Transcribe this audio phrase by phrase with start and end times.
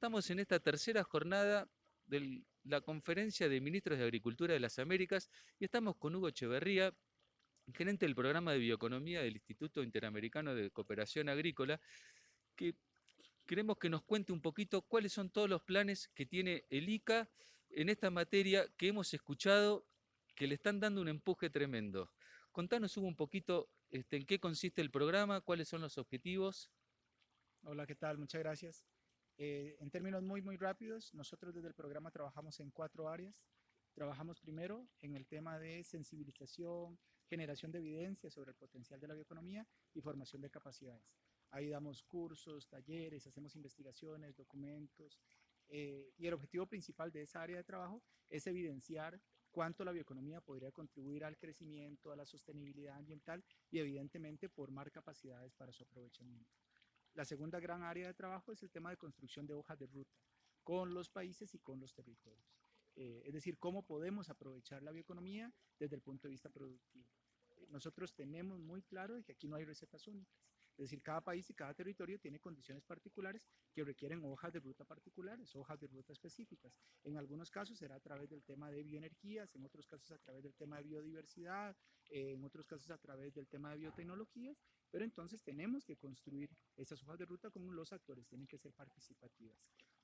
[0.00, 1.68] Estamos en esta tercera jornada
[2.06, 6.94] de la Conferencia de Ministros de Agricultura de las Américas y estamos con Hugo Echeverría,
[7.74, 11.82] gerente del programa de bioeconomía del Instituto Interamericano de Cooperación Agrícola,
[12.56, 12.76] que
[13.44, 17.28] queremos que nos cuente un poquito cuáles son todos los planes que tiene el ICA
[17.68, 19.86] en esta materia que hemos escuchado
[20.34, 22.10] que le están dando un empuje tremendo.
[22.52, 26.70] Contanos Hugo un poquito este, en qué consiste el programa, cuáles son los objetivos.
[27.64, 28.16] Hola, ¿qué tal?
[28.16, 28.86] Muchas gracias.
[29.42, 33.42] Eh, en términos muy, muy rápidos, nosotros desde el programa trabajamos en cuatro áreas.
[33.94, 39.14] Trabajamos primero en el tema de sensibilización, generación de evidencia sobre el potencial de la
[39.14, 41.16] bioeconomía y formación de capacidades.
[41.52, 45.18] Ahí damos cursos, talleres, hacemos investigaciones, documentos.
[45.68, 49.18] Eh, y el objetivo principal de esa área de trabajo es evidenciar
[49.50, 55.54] cuánto la bioeconomía podría contribuir al crecimiento, a la sostenibilidad ambiental y evidentemente formar capacidades
[55.54, 56.52] para su aprovechamiento.
[57.14, 60.16] La segunda gran área de trabajo es el tema de construcción de hojas de ruta
[60.62, 62.46] con los países y con los territorios.
[62.96, 67.06] Eh, es decir, cómo podemos aprovechar la bioeconomía desde el punto de vista productivo.
[67.56, 70.49] Eh, nosotros tenemos muy claro que aquí no hay recetas únicas.
[70.80, 74.82] Es decir, cada país y cada territorio tiene condiciones particulares que requieren hojas de ruta
[74.82, 76.72] particulares, hojas de ruta específicas.
[77.04, 80.42] En algunos casos será a través del tema de bioenergías, en otros casos a través
[80.42, 81.76] del tema de biodiversidad,
[82.08, 84.56] en otros casos a través del tema de biotecnologías,
[84.90, 88.72] pero entonces tenemos que construir esas hojas de ruta como los actores tienen que ser
[88.72, 89.58] participativas.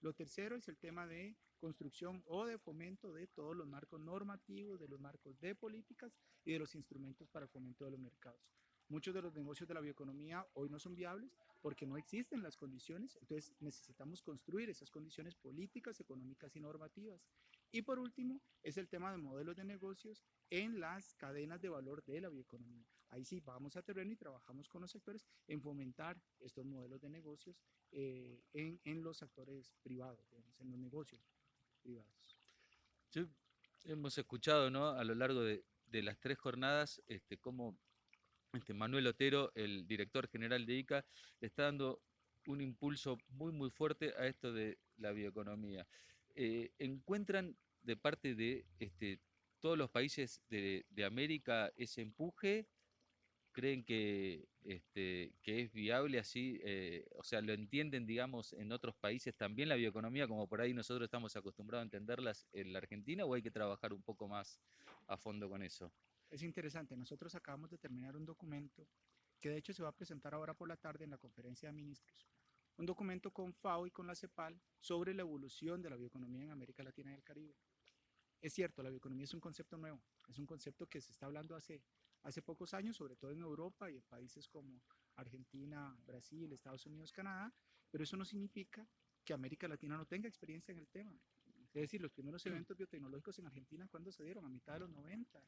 [0.00, 4.78] Lo tercero es el tema de construcción o de fomento de todos los marcos normativos,
[4.78, 8.67] de los marcos de políticas y de los instrumentos para el fomento de los mercados.
[8.88, 12.56] Muchos de los negocios de la bioeconomía hoy no son viables porque no existen las
[12.56, 17.20] condiciones, entonces necesitamos construir esas condiciones políticas, económicas y normativas.
[17.70, 22.02] Y por último, es el tema de modelos de negocios en las cadenas de valor
[22.04, 22.86] de la bioeconomía.
[23.10, 27.10] Ahí sí, vamos a terreno y trabajamos con los sectores en fomentar estos modelos de
[27.10, 27.60] negocios
[27.92, 31.20] eh, en, en, los actores privados, en los negocios
[31.82, 32.38] privados.
[33.84, 34.88] hemos escuchado ¿no?
[34.88, 37.78] a lo largo de, de las tres jornadas este, cómo
[38.52, 41.04] este Manuel Otero, el director general de ICA,
[41.40, 42.02] le está dando
[42.46, 45.86] un impulso muy, muy fuerte a esto de la bioeconomía.
[46.34, 49.20] Eh, ¿Encuentran de parte de este,
[49.60, 52.66] todos los países de, América ese empuje?
[53.52, 56.60] ¿Creen que, este, que es viable así?
[56.62, 60.72] Eh, o sea, ¿lo entienden, digamos, en otros países también la bioeconomía, como por ahí
[60.72, 64.60] nosotros estamos acostumbrados a entenderlas en la Argentina, o hay que trabajar un poco más
[65.06, 65.92] a fondo con eso?
[66.30, 68.86] Es interesante, nosotros acabamos de terminar un documento
[69.40, 71.72] que de hecho se va a presentar ahora por la tarde en la conferencia de
[71.72, 72.28] ministros.
[72.76, 76.50] Un documento con FAO y con la CEPAL sobre la evolución de la bioeconomía en
[76.50, 77.56] América Latina y el Caribe.
[78.40, 81.56] Es cierto, la bioeconomía es un concepto nuevo, es un concepto que se está hablando
[81.56, 81.82] hace,
[82.22, 84.80] hace pocos años, sobre todo en Europa y en países como
[85.16, 87.52] Argentina, Brasil, Estados Unidos, Canadá,
[87.90, 88.86] pero eso no significa
[89.24, 91.18] que América Latina no tenga experiencia en el tema.
[91.74, 94.44] Es decir, los primeros eventos biotecnológicos en Argentina, ¿cuándo se dieron?
[94.44, 95.44] A mitad de los 90.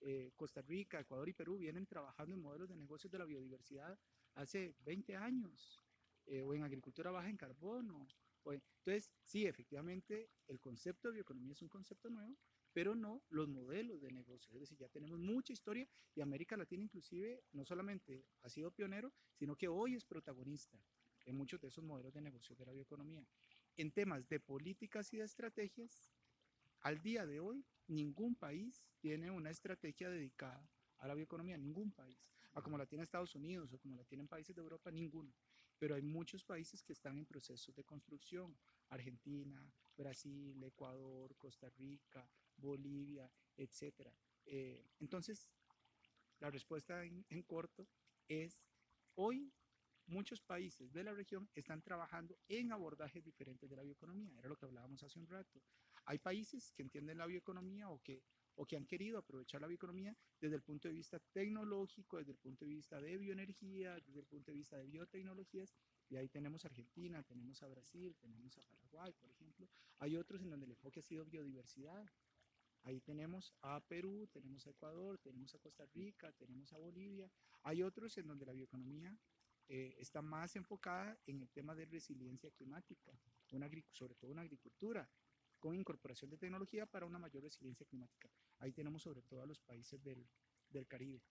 [0.00, 3.98] Eh, Costa Rica, Ecuador y Perú vienen trabajando en modelos de negocios de la biodiversidad
[4.34, 5.80] hace 20 años,
[6.26, 8.06] eh, o en agricultura baja en carbono.
[8.46, 12.36] entonces, sí, efectivamente, el concepto de bioeconomía es un concepto nuevo,
[12.74, 14.52] pero no los modelos de negocios.
[14.54, 19.14] Es decir, ya tenemos mucha historia y América Latina inclusive no solamente ha sido pionero,
[19.32, 20.78] sino que hoy es protagonista
[21.24, 23.24] en muchos de esos modelos de negocios de la bioeconomía.
[23.76, 26.12] En temas de políticas y de estrategias,
[26.80, 30.68] al día de hoy, ningún país tiene una estrategia dedicada
[30.98, 32.18] a la bioeconomía, ningún país.
[32.52, 35.34] A como la tiene Estados Unidos o como la tienen países de Europa, ninguno.
[35.78, 38.56] Pero hay muchos países que están en procesos de construcción.
[38.90, 44.08] Argentina, Brasil, Ecuador, Costa Rica, Bolivia, etc.
[44.46, 45.50] Eh, entonces,
[46.38, 47.88] la respuesta en, en corto
[48.28, 48.68] es,
[49.16, 49.52] hoy
[50.06, 54.38] muchos países de la región están trabajando en abordajes diferentes de la bioeconomía.
[54.38, 55.62] Era lo que hablábamos hace un rato.
[56.06, 58.22] Hay países que entienden la bioeconomía o que,
[58.56, 62.38] o que han querido aprovechar la bioeconomía desde el punto de vista tecnológico, desde el
[62.38, 65.74] punto de vista de bioenergía, desde el punto de vista de biotecnologías.
[66.10, 69.68] Y ahí tenemos a Argentina, tenemos a Brasil, tenemos a Paraguay, por ejemplo.
[69.98, 72.06] Hay otros en donde el enfoque ha sido biodiversidad.
[72.82, 77.30] Ahí tenemos a Perú, tenemos a Ecuador, tenemos a Costa Rica, tenemos a Bolivia.
[77.62, 79.18] Hay otros en donde la bioeconomía
[79.68, 83.12] eh, está más enfocada en el tema de resiliencia climática,
[83.52, 85.08] una, sobre todo una agricultura,
[85.58, 88.28] con incorporación de tecnología para una mayor resiliencia climática.
[88.58, 90.26] Ahí tenemos sobre todo a los países del,
[90.68, 91.22] del Caribe.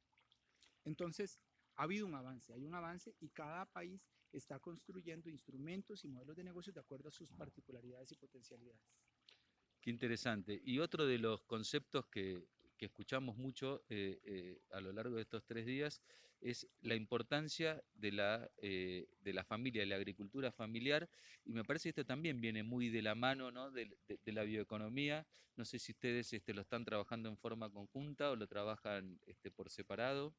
[0.83, 1.39] Entonces,
[1.75, 6.35] ha habido un avance, hay un avance y cada país está construyendo instrumentos y modelos
[6.35, 8.81] de negocios de acuerdo a sus particularidades y potencialidades.
[9.81, 10.61] Qué interesante.
[10.63, 12.47] Y otro de los conceptos que,
[12.77, 16.01] que escuchamos mucho eh, eh, a lo largo de estos tres días
[16.43, 21.09] es la importancia de la, eh, de la familia, de la agricultura familiar,
[21.45, 23.71] y me parece que esto también viene muy de la mano ¿no?
[23.71, 25.25] de, la bioeconomía.
[25.55, 29.51] No sé si ustedes este, lo están trabajando en forma conjunta o lo trabajan este,
[29.51, 30.33] por separado.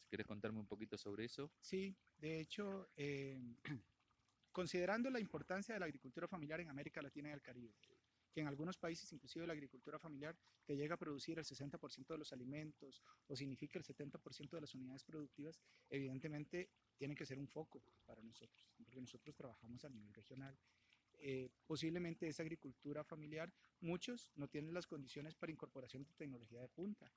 [0.00, 1.50] Si querés contarme un poquito sobre eso.
[1.60, 2.88] Sí, de hecho,
[4.52, 7.74] considerando la importancia de la agricultura familiar en América Latina y el Caribe,
[8.32, 12.18] que en algunos países inclusive la agricultura familiar te llega a producir el 60% de
[12.18, 17.48] los alimentos o significa el 70% de las unidades productivas, evidentemente tiene que ser un
[17.48, 20.58] foco para nosotros, porque nosotros trabajamos a nivel regional.
[21.20, 26.68] Eh, posiblemente esa agricultura familiar, muchos no tienen las condiciones para incorporación de tecnología de
[26.68, 27.12] punta,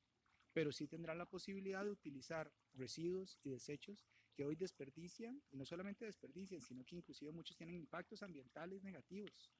[0.53, 5.65] pero sí tendrán la posibilidad de utilizar residuos y desechos que hoy desperdician, y no
[5.65, 9.51] solamente desperdician, sino que inclusive muchos tienen impactos ambientales negativos.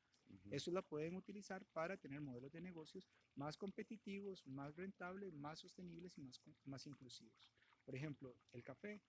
[0.50, 6.18] Eso la pueden utilizar para tener modelos de negocios más competitivos, más rentables, más sostenibles
[6.18, 7.50] y más, más inclusivos.
[7.83, 9.01] Por ejemplo, el café.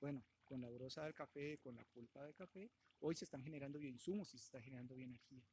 [0.00, 3.78] Bueno, con la brosa del café, con la pulpa del café, hoy se están generando
[3.78, 5.44] bioinsumos y se está generando bioenergía.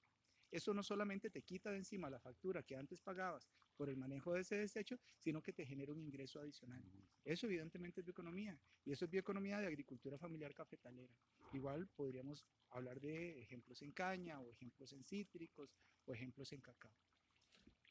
[0.50, 4.34] Eso no solamente te quita de encima la factura que antes pagabas por el manejo
[4.34, 6.82] de ese desecho, sino que te genera un ingreso adicional.
[7.26, 11.14] Eso evidentemente es bioeconomía y eso es bioeconomía de agricultura familiar cafetalera.
[11.54, 15.70] Igual podríamos hablar de ejemplos en caña o ejemplos en cítricos
[16.06, 16.92] o ejemplos en cacao.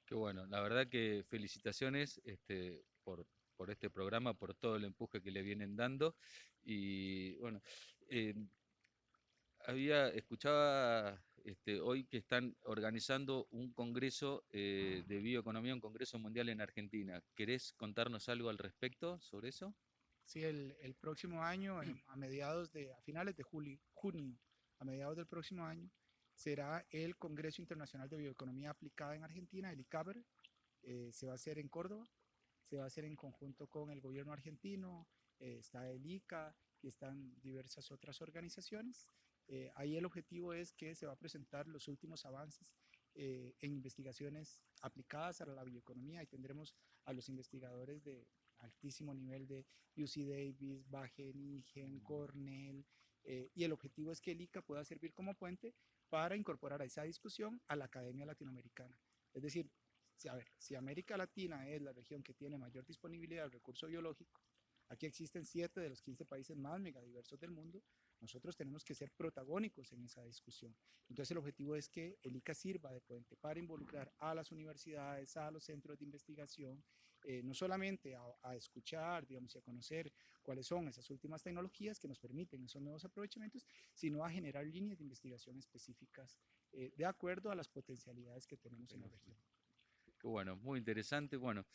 [0.05, 3.26] Qué bueno, la verdad que felicitaciones este, por,
[3.56, 6.17] por este programa, por todo el empuje que le vienen dando
[6.62, 7.61] y bueno,
[8.08, 8.35] eh,
[9.67, 16.49] había escuchaba este, hoy que están organizando un congreso eh, de bioeconomía, un congreso mundial
[16.49, 17.23] en Argentina.
[17.35, 19.75] ¿Querés contarnos algo al respecto sobre eso?
[20.26, 24.37] Sí, el, próximo año, a mediados de, a finales de julio, junio,
[24.78, 25.88] a mediados del próximo año,
[26.34, 30.23] será el Congreso Internacional de Bioeconomía Aplicada en Argentina, el ICABR.
[30.82, 32.05] Eh, se va a hacer en Córdoba,
[32.64, 35.08] se va a hacer en conjunto con el gobierno argentino,
[35.38, 39.08] eh, está el ICA y están diversas otras organizaciones.
[39.49, 42.75] Eh, ahí el objetivo es que se va a presentar los últimos avances
[43.14, 46.75] eh, en investigaciones aplicadas a la bioeconomía y tendremos
[47.05, 48.26] a los investigadores de
[48.58, 49.67] altísimo nivel de
[49.97, 52.85] UC Davis, Wageningen, Cornell,
[53.25, 55.75] eh, y el objetivo es que el ICA pueda servir como puente
[56.08, 58.97] para incorporar a esa discusión a la academia latinoamericana.
[59.35, 59.70] Es decir,
[60.14, 63.87] si, a ver, si América Latina es la región que tiene mayor disponibilidad del recurso
[63.87, 64.41] biológico,
[64.88, 67.82] aquí existen 7 de los 15 países más megadiversos del mundo,
[68.20, 70.75] nosotros tenemos que ser protagónicos en esa discusión.
[71.09, 75.37] Entonces el objetivo es que el ICA sirva de puente para involucrar a las universidades,
[75.37, 76.82] a los centros de investigación,
[77.28, 80.12] eh, no solamente a, escuchar, digamos, y a conocer
[80.43, 84.99] cuáles son esas últimas tecnologías que nos permiten esos nuevos aprovechamientos, sino a generar líneas
[84.99, 86.38] de investigación específicas
[86.70, 89.37] eh, de acuerdo a las potencialidades que tenemos en la región.
[90.20, 91.37] Qué bueno, muy interesante.
[91.37, 91.67] Bueno,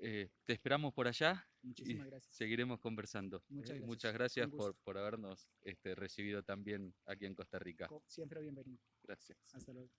[0.00, 1.46] eh, te esperamos por allá.
[1.60, 2.34] Muchísimas gracias.
[2.34, 3.44] Seguiremos conversando.
[3.48, 3.72] Muchas ¿eh?
[3.74, 7.90] gracias, Muchas gracias por, por, habernos este, recibido también aquí en Costa Rica.
[8.06, 8.80] Siempre bienvenido.
[9.02, 9.38] Gracias.
[9.52, 9.90] Hasta luego.